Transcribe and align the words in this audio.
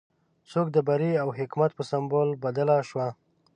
څوکه 0.49 0.71
د 0.75 0.77
بري 0.87 1.11
او 1.21 1.27
حکمت 1.37 1.71
په 1.75 1.83
سمبول 1.91 2.29
بدله 2.43 2.77
شوه. 2.89 3.07